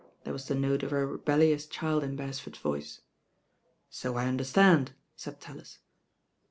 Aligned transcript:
There 0.23 0.33
was 0.33 0.47
the 0.47 0.55
note 0.55 0.81
of 0.81 0.91
a 0.93 0.95
rcbeUious 0.95 1.69
child 1.69 2.03
in 2.03 2.15
Beresford's 2.15 2.57
voice. 2.57 3.01
So 3.91 4.15
I 4.15 4.25
understand," 4.25 4.93
said 5.15 5.39
TaUis. 5.39 5.77